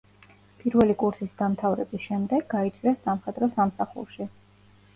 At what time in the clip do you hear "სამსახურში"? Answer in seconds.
3.61-4.31